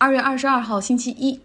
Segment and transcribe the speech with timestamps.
[0.00, 1.38] 二月二十二号星期一，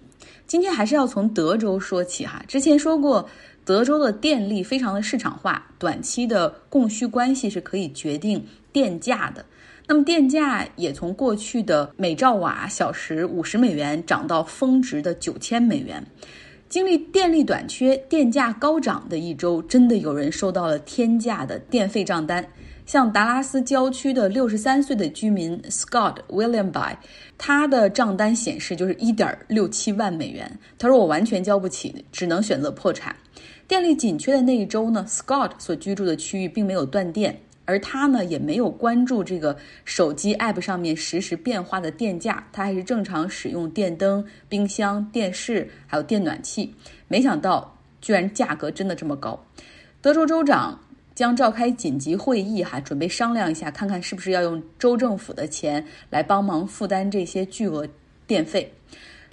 [0.47, 2.42] 今天还是要从德州说起哈。
[2.48, 3.28] 之前说过，
[3.66, 8.41] 德州的电力非常的市场化，短期的供需关系是可以决定
[8.71, 9.44] 电价的。
[9.86, 16.02] 那么电价也从过去的每兆瓦小时五十美元涨到峰值的九千美元。
[16.70, 22.48] 经历电力短缺、电价高涨的一周，真的有人收到了天价的电费账单。
[22.86, 26.95] 像达拉斯郊区的六十三岁的居民 Scott William By，
[27.38, 30.59] 他的账单显示就是一点六七万美元。
[30.77, 33.16] 他说我完全交不起，只能选择破产。
[33.67, 37.35] 电力紧缺的那一周呢，Scott 所居住的区域并没有断电，
[37.66, 46.76] 而他呢也没有关注这个手机 App 上面实时变化的电价，他还是正常使用电灯、冰箱、电视还有电暖气。
[47.07, 49.43] 没想到居然价格真的这么高。
[50.02, 50.79] 德州州长。
[51.16, 57.88] 将召开紧急会议，哈，准备商量一下，看看是不是要用州政府的钱来帮忙负担这些巨额
[58.28, 58.72] 电费。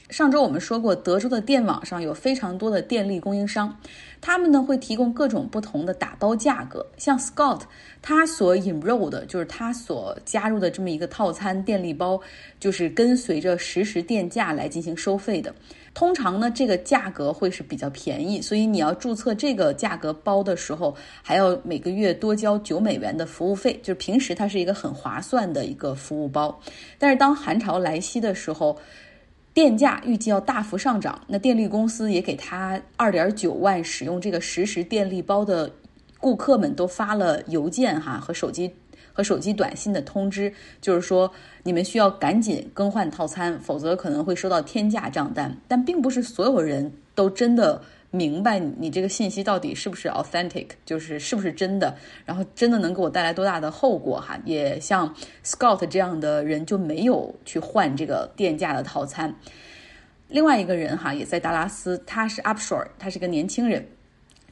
[0.08, 3.74] 上周我们说过，德州的电网上有非常多的电力供应商，
[4.20, 6.86] 他们呢会提供各种不同的打包价格。
[6.98, 7.62] 像 Scott，
[8.02, 12.20] 他所引入的，就是他所加入的这么一个套餐电力包，
[12.60, 15.54] 就是跟随着实时电价来进行收费的。
[15.94, 23.78] 通常呢，这个价格会是比较便宜，所以你要注册这个价格包的时候，还要每个月多交九美元的服务费。
[23.82, 26.58] 就是平时它是一个很划算的一个服务包，
[26.98, 28.78] 但是当寒潮来袭的时候，
[29.52, 31.20] 电价预计要大幅上涨。
[31.26, 35.70] 那电力公司也给他二点九万使用这个实时电力包的
[36.18, 38.72] 顾客们都发了邮件哈和手机。
[39.12, 41.30] 和手机短信的通知，就是说
[41.62, 45.56] 你们需要赶紧更换套餐，否则可能会收到天价账单。
[45.68, 54.38] 但并不是所有人都真的明白你这个信息到底是不是 authentic，就是是不是真的，然后真的能给我带来多大的后果哈。
[54.44, 59.34] 也像 Scott 这样的人就没有去换这个电价的套餐。
[60.28, 63.86] 另外一个人哈也在达拉斯，他是 Upshore，他是个年轻人。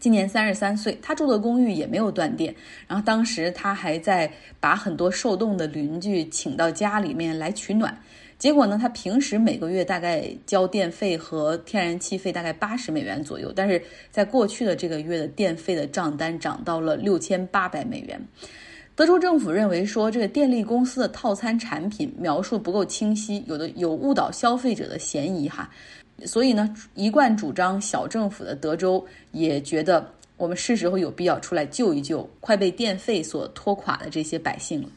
[0.01, 2.53] 今年三十三岁，他住的公寓也没有断电。
[2.89, 4.29] 然后当时他还在
[4.59, 7.97] 把很多受冻的邻居请到家里面来取暖。
[8.39, 18.19] 结果呢，他平时每个月大概交电费和天然气费大概八十美元左右，但是在过去的这个月的电费的账单涨到了六千八百美元。
[18.97, 25.71] 德州政府认为说，这个电力公司的套餐产品描述不够清晰，有的有误导消费者的嫌疑哈。
[26.27, 34.89] 所以呢，一贯主张小政府的德州也觉得，我们是时候有必要出来救一救快被电费所拖垮的这些百姓了。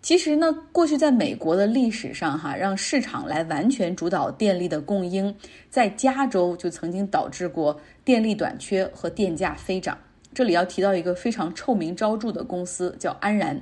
[0.00, 5.34] 其实呢，过去在美国的历史上，哈，让市场来完全主导电力的供应，
[5.68, 9.98] 在加州就曾经导致过电力短缺和电价飞涨。
[10.32, 13.60] 这里要提到一个非常臭名昭著的公司，叫安然。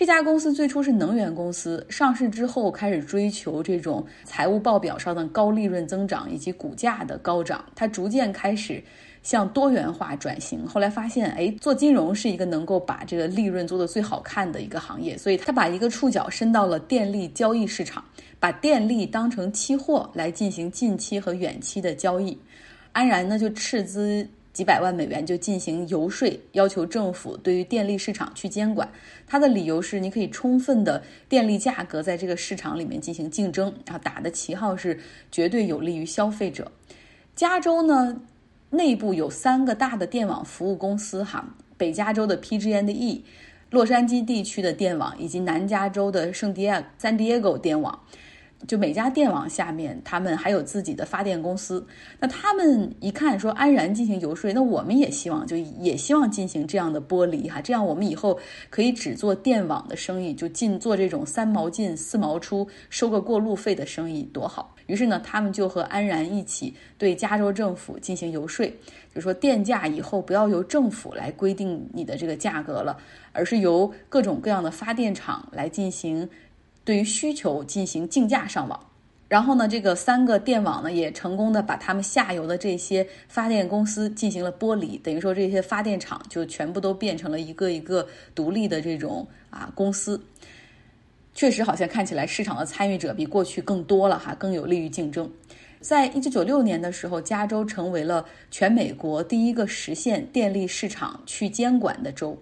[0.00, 7.62] 这家公司最初是能源公司，上市之后开始追求这种财务报表上的高利润增长以及股价的高涨。
[7.74, 8.82] 它逐渐开始
[9.22, 10.66] 向多元化转型。
[10.66, 18.02] 后来发现，哎，做金融是一个能够把这个利润做得最好看的一个行业，所以他把一个触角伸到了电力交易市场，
[18.38, 22.38] 把电力当成期货来进行近期和远期的交易。
[22.92, 24.26] 安然呢就斥资。
[24.52, 28.88] 几百万美元就进行游说，要求政府对于电力市场去监管。
[29.26, 34.98] 他的理由是，你可以充分的电力价格在这个市场里面进行竞争，然后打的旗号是
[35.30, 36.72] 绝对有利于消费者。
[37.36, 38.20] 加州呢，
[38.70, 43.24] 内部有三个大的电网服务公司，哈，北加州的 PG&E，
[43.70, 48.00] 洛杉矶地区的电网，以及南加州的圣地亚 San Diego 电网。
[48.66, 51.84] 就每家电网下面，他们还有自己的发电公司。
[52.18, 58.38] 那他们一看说安然进行游说，那我们也希望，就也希望进行这样的剥离哈，这样我们以后
[58.68, 64.74] 可以只做电网的生意，就进做这种三毛进四毛出，收个过路费的生意多好。
[64.86, 68.70] 于是呢，他们就和安然一起对加州政府进行游说，
[69.14, 72.98] 就说电价以后不要由政府来规定你的这个价格了，
[73.32, 76.28] 而是由各种各样的发电厂来进行。
[76.84, 78.80] 对于需求进行竞价上网，
[79.28, 90.20] 然后呢，这个三个电网呢也成功的把他们下游的这些发电公司进行了剥离，等于说这些发电厂就全部都变成了一个一个独立的这种啊公司。
[91.32, 95.30] 确实，好像看起来市场的参与者比过去更多了哈，更有利于竞争。
[95.80, 102.36] 在一九九六年的时候，加州成为了全美国第一个实现电力市场去监管的州。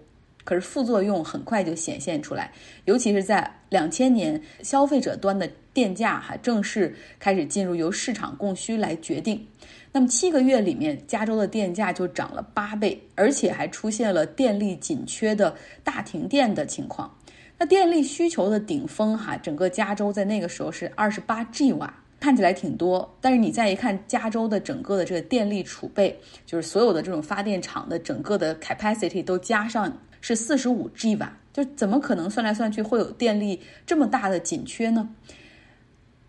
[0.49, 2.51] 可是副作用很快就显现出来，
[2.85, 9.45] 尤其是在两千年，消费者端的电价哈正式开始进入由市场供需来决定。
[9.91, 15.53] 那么七个月里面，加州的电价就涨了八倍，而且还出现了电力紧缺的
[15.83, 17.15] 大停电的情况。
[17.59, 35.09] 那电力需求的顶峰哈，整个加州在那个时候是二十八 G 瓦，看起来挺多，但是你再一看加州的整个的这个电力储备，就是所有的这种发电厂的整个的 capacity 都加上是四十五 G 瓦，就怎么可能算来算去会有电力这么大的紧缺呢？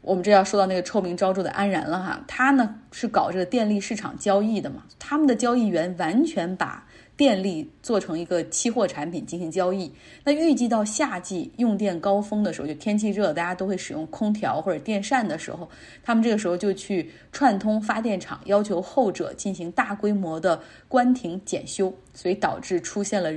[0.02, 6.86] 我们这要说到那个臭名昭著的安然了哈，他呢是搞这个电力市场交易的嘛，他们的交易员完全把
[7.18, 9.92] 电力做成一个期货产品进行交易。
[10.24, 15.68] 那预计到夏季用电高峰的时候，就天气热，大家都会使用空调或者电扇的时候，
[16.02, 20.58] 他们这个时候就去串通发电厂，要求后者进行大规模的
[20.88, 23.30] 关停检修，所以导致出现了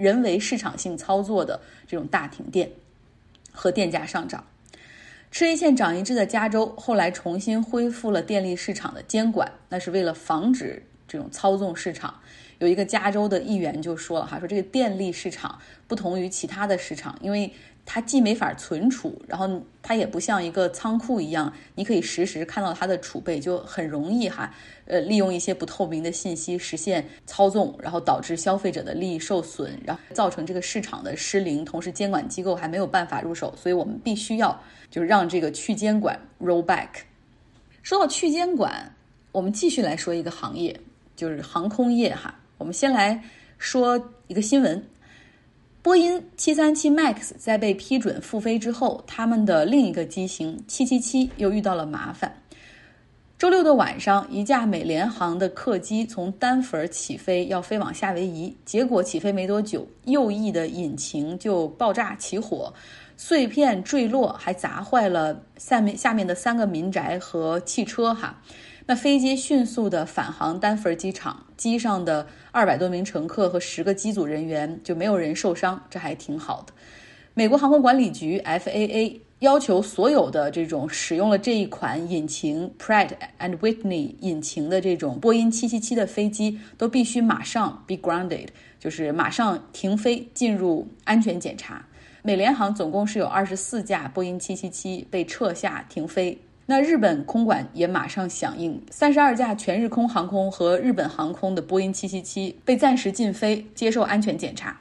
[0.00, 2.70] 人为市场性操作的这种大停电
[3.52, 4.42] 和电价上涨。
[5.30, 12.18] 吃一堑长一智的加州后来重新恢复了电力市场的监管，那是为了防止这种操纵市场。
[12.58, 17.52] 有一个加州的议员就说了哈，说这个电力市场不同于其他的市场，因为
[17.84, 24.52] 它既没法存储，然后它也不像一个仓库一样，你可以实时看到它的储备，就很容易哈，
[24.86, 34.60] 呃，利用一些不透明的信息实现操纵，然后导致消费者的利益受损，然后造成这个市场的失灵，同时监管机构还没有办法入手，所以我们必须要。
[34.90, 36.88] 就是让这个去监管 roll back。
[37.80, 38.92] 说到去监管，
[39.30, 40.76] 我们继续来说一个行业，
[41.14, 42.34] 就是航空业哈。
[42.58, 43.22] 我们先来
[43.56, 44.84] 说一个新闻：
[45.82, 52.30] 波音737 MAX 在被批准复飞之后，他们的另一个机型777又遇到了麻烦。
[53.38, 62.70] 周六的晚上，一架美联航的客机从丹佛起飞，要飞往夏威夷，结果起飞没多久，右翼的引擎就爆炸起火。
[63.16, 68.12] 碎片坠落，还砸坏了下面下面的三个民宅和汽车。
[68.12, 68.38] 哈，
[68.90, 76.72] 那飞机迅速的返航丹佛机场，机上的二百多名乘客和十个机组人员就没有人受伤，这还挺好的。
[77.32, 88.48] 美国航空管理局 FAA 要求所有的这种使用了这一款引擎 Pratt and Whitney 引擎的这种波音777的飞机，都必须马上 be grounded，
[88.80, 91.86] 就是马上停飞，进入安全检查。
[92.22, 96.36] 美联航总共是有二十四架波音七七七被撤下停飞，
[96.70, 104.80] 那日本空管也马上响应，三十二架全日空航空和日本航空的波音七七七被暂时禁飞，接受安全检查。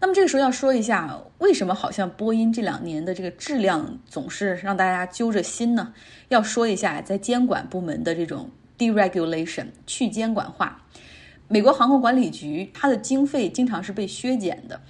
[0.00, 5.94] 那么这个时候要说一下，为什么好像波音这两年的这个质量总是让大家揪着心呢？
[6.30, 10.82] 要说一下在监管部门的这种 deregulation 去监管化，
[11.46, 14.80] 美国航空管理局它的经费经常是被削减的。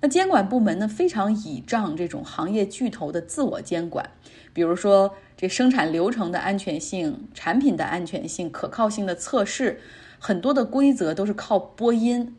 [0.00, 4.10] 那监管部门呢，非常倚仗这种行业巨头的自我监管，
[4.52, 9.80] 比如说这生产流程的安全性、产品的安全性、可靠性的测试，
[10.18, 12.36] 很多的规则都是靠播音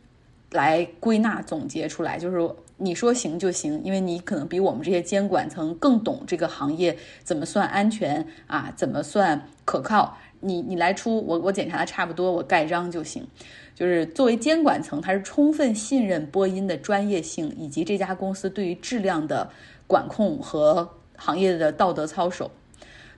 [0.52, 13.26] 来归纳总结出来，就是你说行就行，因为你可能比我们这些监管层更懂这个行业怎么算安全啊，怎么算可靠，你你来出，我我检查的差不多，我盖章就行。
[13.74, 19.50] 就是作为监管层，他是充分信任波音的专业性以及这家公司对于质量的
[19.88, 20.88] 管控和
[21.22, 22.50] 行业的道德操守。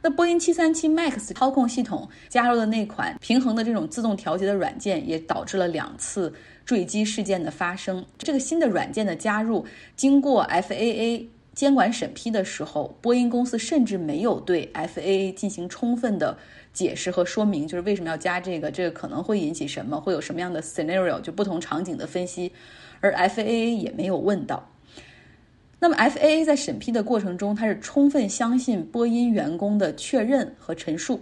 [0.02, 6.34] 那波音737 MAX 操控系统加入的那款平衡的这种自动调节的软件，也导致了两次
[6.66, 8.06] 坠机事件的发生。
[8.18, 9.66] 这个新的软件的加入，
[9.96, 16.38] 经过 FAA 监管审批的时候，波音公司甚至没有对 FAA 进行充分的。
[16.74, 22.52] 解释和说明，就是为什么要加这个，这个可能会引起什么，会有什么样的 scenario，就不同场景的分析，
[23.00, 24.68] 而 FAA 也没有问到。
[25.84, 31.20] 那么 FAA 在审批的过程中，它是充分相信波音员工的确认和陈述。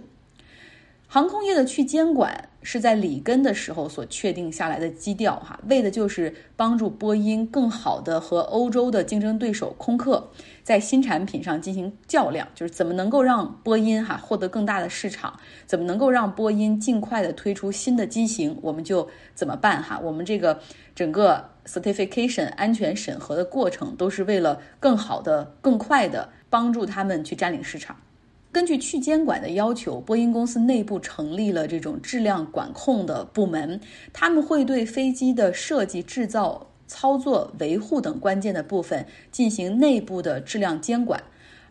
[1.08, 10.30] 航空业的去监管是在里根的时候所确定下来的基调，哈，为的就是帮助波音更好的和欧洲的竞争对手空客
[10.62, 19.98] 在新产品上进行较量，就是怎么能够让波音哈获得更大的市场，怎么能够让波音尽快的推出新的机型，我们就怎么办哈。
[20.00, 20.60] 我们这个
[20.94, 27.96] 整个 certification 安全审核的过程都是为了更好的、更快的帮助他们去占领市场。
[28.50, 33.80] 根据去监管的要求，波音公司内部成立了这种质量管控的部门，
[34.12, 41.22] 他们会对飞机的设计、制造、操作、维护等关键的部分进行内部的质量监管，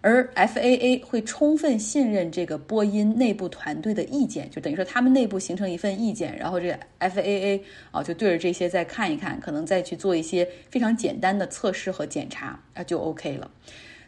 [0.02, 13.50] 而 FAA 会充分信任这个波音内部团队的意见，就等于说他们内部形成一份意见，然后这个 FAA 啊就对着这些再看一看，可能再去做一些非常简单的测试和检查啊就 OK 了。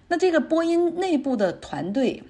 [0.08, 2.24] 那这个波音内部的团队。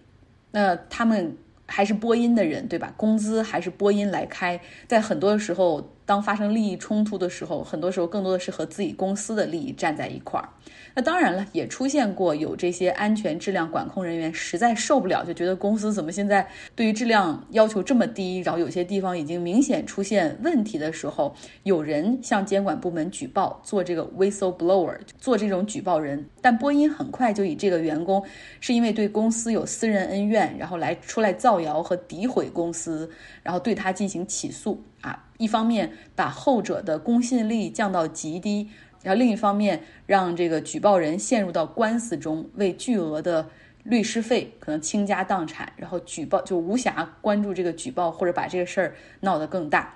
[0.56, 2.94] 那他们还是波音的人，对吧？
[2.96, 10.50] 工资还是波音来开，在很多时候当发生利益冲突的时候，很多时候更多的是和自己公司的利益站在一块儿。
[10.96, 21.34] 那当然了，也出现过有这些安全质量管控人员实在受不了，就觉得公司怎么现在对于质量要求这么低，然后有些地方已经明显出现问题的时候，
[21.64, 26.24] 有人向监管部门举报，做这个 whistleblower，做这种举报人。
[26.42, 28.24] 但波音很快就以这个员工
[28.60, 33.10] 是因为对公司有私人恩怨，然后来出来造谣和诋毁公司，
[33.42, 35.24] 然后对他进行起诉啊。
[35.38, 38.68] 一方面把后者的公信力降到极低。
[39.04, 43.46] 然后另一方面，让这个举报人陷入到官司中，为巨额的
[43.84, 49.94] 律师费可能倾家荡产，然后举报就无暇关注这个举报，或者把这个事儿闹得更大。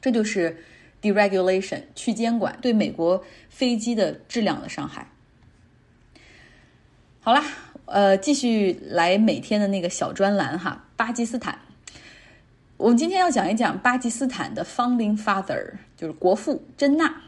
[0.00, 0.56] 这就是
[1.02, 5.06] deregulation 去监管对美国飞机的质量的伤害。
[7.20, 7.44] 好啦，
[7.84, 11.58] 呃，继续来每天的那个小专栏哈，巴基斯坦。
[12.76, 17.22] 我们今天要讲一讲巴基斯坦的 founding father，就是国父珍娜。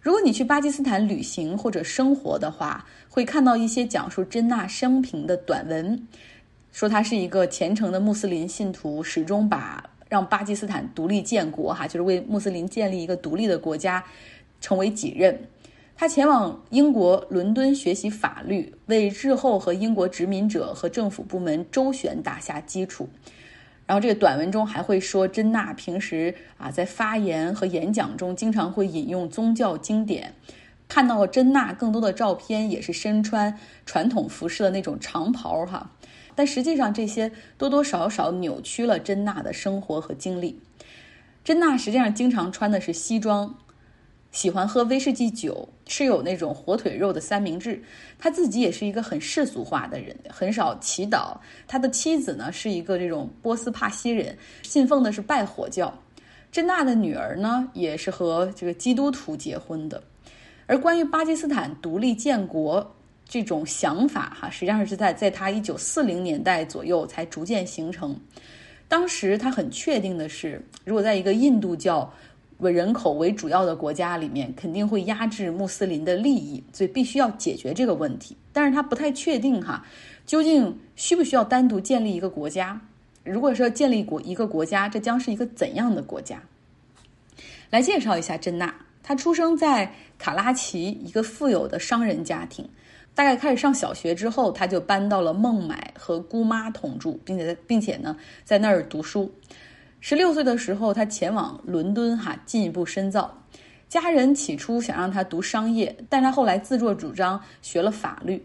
[0.00, 6.06] 如果你去巴基斯坦旅行或者生活的话，会看到一些讲述珍娜生平的短文，
[6.70, 14.04] 说他是一个虔诚的穆斯林信徒，始终把让巴基斯坦独立建国，哈，就是为穆斯林建立一个独立的国家，
[14.60, 15.36] 成为己任。
[15.96, 23.08] 他前往英国伦敦学习法律，为日后和英国殖民者和政府部门周旋打下基础。
[23.86, 30.34] 然后这个短文中还会说，珍娜平时啊在发言和演讲中经常会引用宗教经典。
[30.88, 35.90] 看到了珍娜更多的照片也是身穿传统服饰的那种长袍哈，
[36.34, 40.60] 但实际上这些多多少少扭曲了珍娜的生活和经历。
[41.44, 43.56] 珍娜实际上经常穿的是西装。
[44.32, 47.80] 喜欢喝威士忌酒，吃有那种火腿肉的三明治。
[48.18, 51.36] 他自己也是一个很世俗化的人，很少祈祷。
[51.66, 55.96] 他的妻子呢是一个这种波斯帕西人，信奉的是拜火教。
[56.50, 60.02] 珍娜的女儿呢也是和这个基督徒结婚的。
[60.66, 62.94] 而关于巴基斯坦独立建国
[63.28, 68.18] 这种想法，哈，实际上是在在他一九四零年代左右才逐渐形成。
[68.88, 72.12] 当时他很确定的是，如果在一个印度教。
[72.58, 78.36] 为人口为主要的国家里面，肯定会压制穆斯林的利益，所以必须要解决这个问题。
[78.52, 79.84] 但是他不太确定哈，
[80.24, 82.80] 究竟需不需要单独建立一个国家？
[83.24, 86.42] 如果说建立国一个国家，这将是一个怎样的国家？
[87.70, 92.66] 来介绍一下珍娜，她出生在卡拉奇一个富有的商人家庭，
[93.14, 99.30] 大概开始上小学之后，他就搬到了孟买和姑妈同住，并且并且呢在那儿读书。
[100.08, 103.42] 十六岁的时候，他前往伦敦，哈，进一步深造。
[103.88, 108.40] 家人起初想让他读商业，但他后来自作主张学了法律。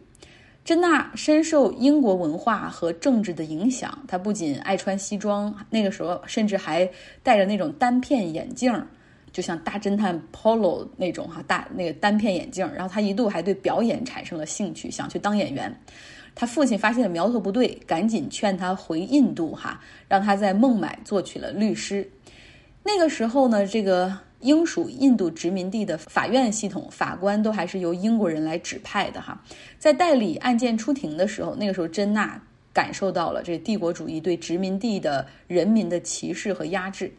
[0.65, 6.89] 珍娜深受英国文化和政治的影响，她不仅爱穿西装，那个时候甚至还
[7.21, 8.73] 戴着那种单片眼镜，
[9.31, 12.67] 就像大侦探 Polo 那种哈大那个单片眼镜。
[12.73, 15.71] 然后他一度还对表演产生了兴趣，想去当演员。
[16.33, 22.09] 他父亲发现了苗头不对，赶紧劝他回印度，哈，让他在孟买做起了律师。
[22.83, 29.43] 那个时候呢，这个英属印度殖民地的法院系统，法官都还是由英国人来指派的，哈。
[29.77, 32.41] 在代理案件出庭的时候，那个时候珍娜
[32.73, 37.13] 感受到了这帝国主义对殖民地的人民的歧视和压制。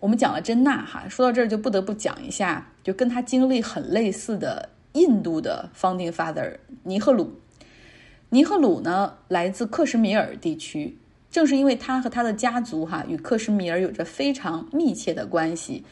[0.00, 7.38] 我们讲了珍娜，哈，说到这儿就不得不讲一下，就跟他经历很类似的印度的 founding father 尼赫鲁。
[8.32, 10.96] 尼赫鲁呢，来自克什米尔地区。
[11.32, 15.84] 正是因为他和他的家族哈与克什米尔有着非常密切的关系，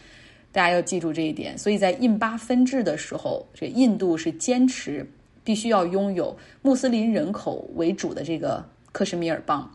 [0.53, 1.59] 大家要记住这一点。
[1.59, 5.05] 所以在印巴分治的时候，这印度是坚持
[5.43, 9.69] 必须要拥有穆斯林人口为主的这个克什米尔邦。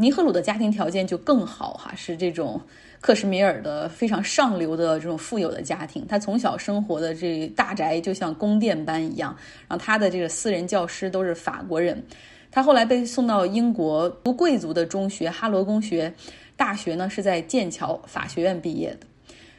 [0.00, 2.60] 尼赫鲁的家庭条件就更好哈，是这种。
[3.02, 9.34] 克什米尔的非常上流的这种富有的家庭，他从小生活的这大宅就像宫殿般一样。
[9.66, 12.02] 然后他的这个私人教师都是法国人。
[12.50, 16.12] 他后来被送到英国读贵族的中学哈罗公学
[16.56, 19.06] 大学呢，是在剑桥法学院毕业的。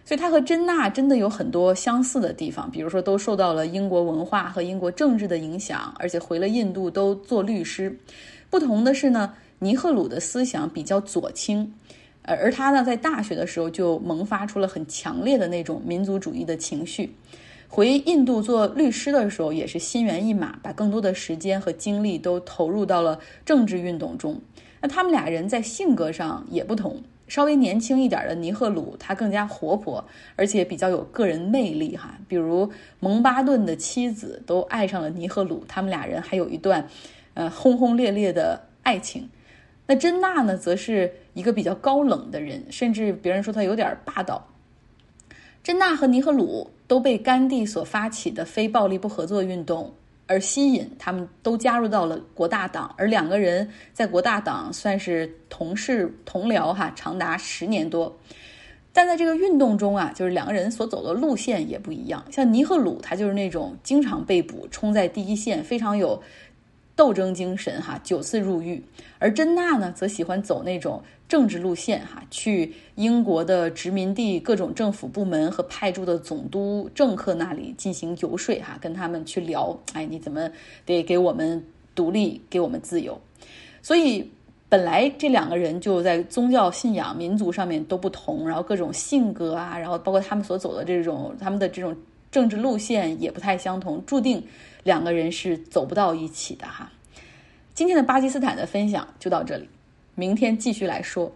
[0.05, 7.97] 所以他和珍娜真的有很多相似的地方，比如说都受到了英国文化和英国政治的影响，而且回了印度都做律师。
[8.51, 9.33] 不同的是呢，
[9.63, 11.71] 尼赫鲁的思想比较左倾。
[12.23, 17.15] 而而他呢，在大学的时候就萌发出了很强烈的那种民族主义的情绪。
[17.67, 24.41] 回印度做律师的时候，也是心猿意马，把更多的时间和精力都投入到了政治运动中。
[24.81, 27.01] 那他们俩人在性格上也不同。
[27.27, 30.03] 稍微年轻一点的尼赫鲁，他更加活泼，
[30.35, 32.19] 而且比较有个人魅力哈。
[32.27, 36.85] 比如蒙巴顿的妻子都爱上了尼赫鲁，他们俩人还有一段，
[37.35, 39.29] 呃，轰轰烈烈的爱情。
[39.87, 44.47] 那珍娜呢，则是一个比较高冷的人，甚至别人说她有点霸道。
[45.63, 49.93] 珍娜和尼赫鲁都被甘地所发起的非暴力不合作运动
[50.27, 58.17] 而吸引，他们都加入到了国大党，而两个人在国大党算是同事同僚哈，长达十年多。
[58.93, 62.25] 但在这个运动中啊，就是两个人所走的路线也不一样。
[62.31, 66.21] 像尼赫鲁，他就是那种经常被捕、冲在第一线，非常有
[67.01, 68.79] 斗争精神哈，九次入狱。
[69.17, 80.47] 而珍娜呢，则喜欢走那种政治路线哈，去英国的殖民地各种政府部门和派驻的总督、政客那里进行游说哈，跟他们去聊，哎，你怎么
[80.85, 81.65] 得给我们
[81.95, 83.19] 独立，给我们自由？
[83.81, 84.31] 所以。
[84.71, 91.93] 本来这两个人就在宗教信仰、民族上面都不同，然后各种性格啊，然后包括他们所走的这种他们的这种
[92.31, 94.43] 政治路线也不太相同，注定
[94.83, 96.91] 两个人是走不到一起的哈。
[97.73, 99.69] 今天的巴基斯坦的分享就到这里，
[100.15, 101.31] 明天继续来说。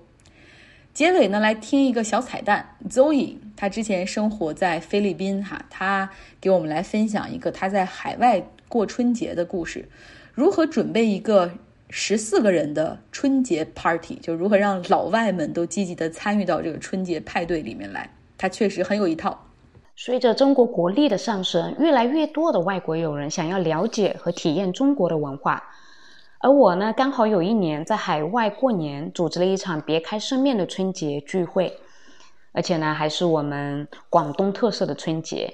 [0.93, 6.09] 结尾呢，来听一个小彩蛋，Zoe，她之前生活在菲律宾哈，她
[6.39, 9.87] 给我们来分享一个她在海外过春节的故事，
[10.33, 11.51] 如何准备一个。
[11.91, 18.09] 十四个人的春节 party，就如何让老外们都积极的参与到这个春节派对里面来，
[18.39, 19.47] 他确实很有一套。
[19.97, 25.63] 随着中国国力的上升，越来越多的外国友人想要了解和体验中国的文化，
[26.39, 31.79] 而我呢，刚好有一年在海外过年，组织了一场别开生面的春节聚会，
[32.51, 35.53] 而且呢，还是我们广东特色的春节。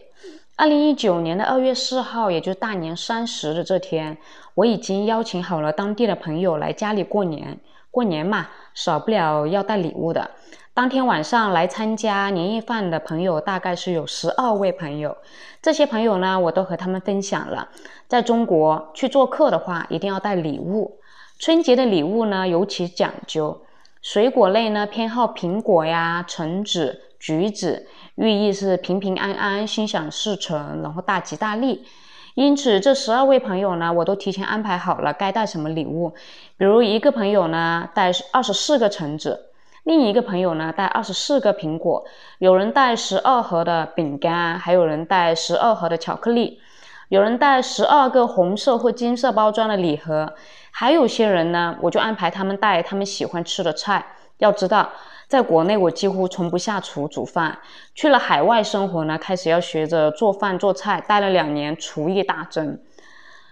[0.55, 4.17] 二零一九年的二月四号，也就是大年三十的这天，
[4.55, 7.59] 我已经邀请好了当地的朋友来家里过年。
[7.91, 10.31] 过年嘛，少不了要带礼物的。
[10.73, 15.17] 当天晚上来参加年夜饭的朋友大概是有十二位朋友。
[15.61, 17.67] 这些朋友呢，我都和他们分享了，
[18.07, 20.99] 在中国去做客的话，一定要带礼物。
[21.37, 23.61] 春节的礼物呢，尤其讲究。
[24.01, 27.87] 水果类呢，偏好苹果呀、橙子、橘子。
[28.15, 31.85] 寓意是平平安安、心想事成，然后大吉大利。
[32.35, 36.13] 因此，这十二位朋友呢，我都提前安排好了该带什么礼物。
[36.57, 39.47] 比如，一个朋友呢带二十四个橙子，
[39.83, 42.05] 另一个朋友呢带二十四个苹果，
[42.39, 46.61] 有人带十二盒的饼干，还有人带十二盒的巧克力，
[47.09, 50.33] 有人带十二个红色或金色包装的礼盒，
[50.71, 54.05] 还有些人呢，我就安排他们带他们喜欢吃的菜。
[54.37, 54.89] 要知道。
[55.31, 57.57] 在国内，我几乎从不下厨煮饭。
[57.95, 62.77] 去了海外生活呢，开始要学着做饭做菜，待了两年，厨艺大增。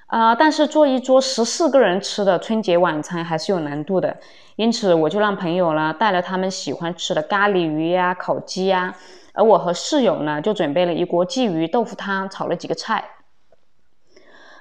[0.08, 4.18] 啊，但是做一桌十四个人吃的春节晚餐还是有难度的，
[4.58, 8.94] 因此我就让朋友呢带了他们喜欢吃的咖喱鱼呀、烤鸡呀，
[9.32, 13.06] 而我和室友呢就准备了一锅鲫鱼豆腐汤，炒了几个菜。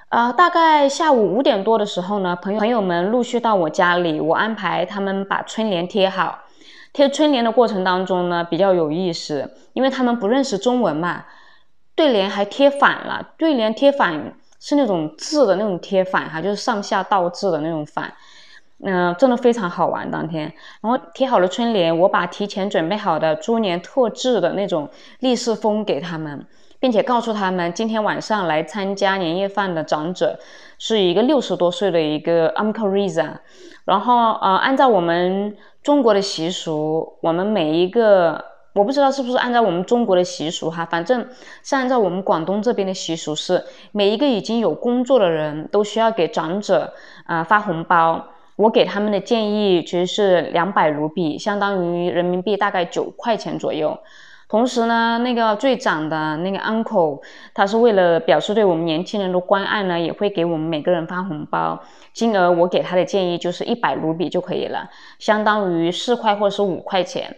[0.07, 6.39] 啊，大概下午五点多的时候呢，朋友朋友们陆续到我家里，我安排他们把春联贴好。
[6.91, 11.25] 贴春联的过程当中呢，比较有意思，因为他们不认识中文嘛，
[11.95, 13.29] 对联还贴反了。
[13.37, 18.13] 对联贴反是那种字的那种贴反哈，就是上下倒置的那种反，
[18.83, 20.09] 嗯，真的非常好玩。
[20.09, 26.45] 当天，然后贴好了春联，我把提前准备好的猪年特制的那种立式封给他们，
[26.79, 30.39] 并且告诉他们，今天晚上来参加年夜饭的长者
[30.77, 33.33] 是一个六十多岁的一个 Uncle Riza，
[33.85, 35.55] 然后呃，按照我们。
[35.81, 41.25] 中国的习俗，我们每一个我不知道是不是按照我们中国的习俗哈，反正
[41.63, 43.63] 是按照我们广东这边的习俗是，
[43.93, 46.93] 每一个已经有工作的人都需要给长者
[47.25, 48.21] 啊发红包。
[48.57, 53.97] 我给他们的建议其实是两百卢比，相当于人民币大概九块钱左右。
[54.49, 57.21] 同时呢，那个最长的那个 uncle，
[57.53, 61.79] 他是为了表示对我们年轻人的关爱呢，也会给我们每个人发红包。
[62.13, 67.37] 金额我给他的建议就是一百卢比就可以了，相当于四块或者是五块钱。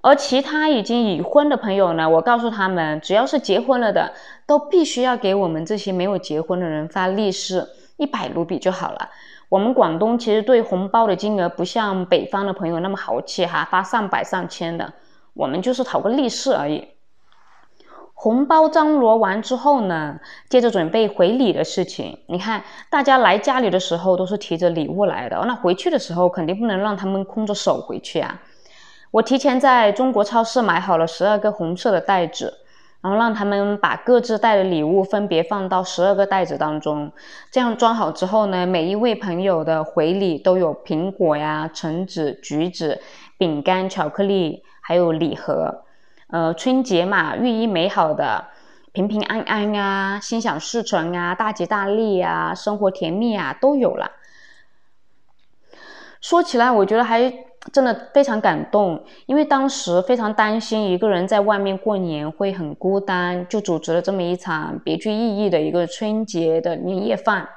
[0.00, 4.12] 而其他已经已婚的朋友呢，我告诉他们，只要是结婚了的，
[4.44, 7.64] 都必须要给我们这些没有结婚的人发利是，
[7.96, 9.08] 一百卢比就好了。
[9.48, 14.92] 我们广东其实对红包的金额不像北方的朋友那么豪气哈，发上百上千的。
[15.34, 16.88] 我们就是讨个利是而已。
[18.16, 20.18] 红包张罗完之后呢，
[20.48, 22.18] 接着准备回礼的事情。
[22.28, 28.40] 你看，大家来家里的时候都是提着礼物来的，那回去的时候肯定不能让他们空着手回去啊。
[29.10, 32.54] 我提前在中国超市买好了十二个红色的袋子，
[33.02, 37.12] 然后让他们把各自带的礼物分别放到十二个袋子当中。
[37.50, 43.02] 这样装好之后呢，每一位朋友的回礼都有苹果呀、橙子、橘子、
[43.36, 44.62] 饼干、巧克力。
[44.86, 45.84] 还有礼盒，
[46.28, 48.44] 呃，春节嘛，寓意美好的，
[48.92, 54.10] 平平安安啊，心想事成啊，大吉大利啊，生活甜蜜啊，都有了。
[56.20, 57.32] 说起来，我觉得还
[57.72, 67.48] 真的非常感动，因为当时非常担心一个人在外面过年会很孤单，就组织了这么一场别具意义的一个春节的年夜饭，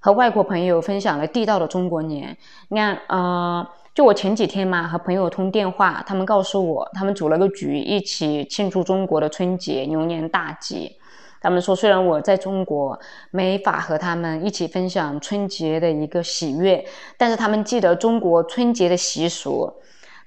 [0.00, 2.36] 和外国朋友分享了地道的中国年。
[2.68, 10.96] 你看，呃，就我前几天嘛，和朋友通电话，他们告诉我，他们组了个局，一起庆祝中国的春节，牛年大吉。
[11.42, 12.98] 他们说，虽然我在中国
[13.30, 16.84] 没法和他们一起分享春节的一个喜悦，
[17.16, 19.72] 但是他们记得中国春节的习俗。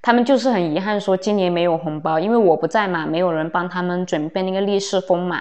[0.01, 5.37] 他们就是很遗憾说今年没有红包，因为我不在嘛，没有人帮他们准备那个利是封嘛。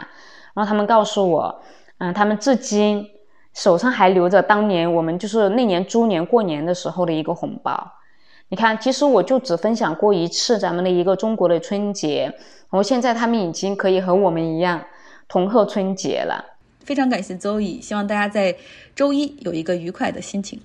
[0.55, 1.61] 然后他们告诉我，
[1.99, 3.05] 嗯，他们至今
[3.53, 7.93] 手上还留着当年我们就是那年猪年过年的时候的一个红包。
[8.53, 14.85] 你看，其实我就只分享过一次咱们的一个中国的春节，然后现在他们已经可以和我们一样。
[15.27, 16.45] 同贺春节了，
[16.85, 18.55] 非常感谢周乙，希望大家在
[18.95, 20.61] 周一有一个愉快的心情。